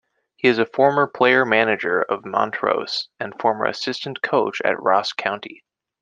He 0.35 0.47
is 0.47 0.57
a 0.57 0.65
former 0.65 1.05
player-manager 1.05 2.01
of 2.01 2.25
Montrose 2.25 3.07
and 3.19 3.39
former 3.39 3.65
assistant 3.65 4.23
coach 4.23 4.59
at 4.65 4.81
Ross 4.81 5.13
County. 5.13 5.63